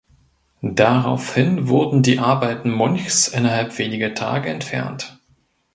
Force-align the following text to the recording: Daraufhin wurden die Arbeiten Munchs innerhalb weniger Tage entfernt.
Daraufhin 0.63 1.67
wurden 1.67 2.01
die 2.01 2.17
Arbeiten 2.17 2.71
Munchs 2.71 3.27
innerhalb 3.27 3.77
weniger 3.77 4.15
Tage 4.15 4.49
entfernt. 4.49 5.19